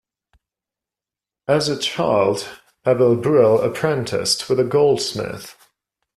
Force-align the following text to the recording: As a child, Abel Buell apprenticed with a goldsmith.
As 1.47 1.69
a 1.69 1.77
child, 1.77 2.49
Abel 2.87 3.15
Buell 3.15 3.61
apprenticed 3.61 4.49
with 4.49 4.59
a 4.59 4.63
goldsmith. 4.63 5.55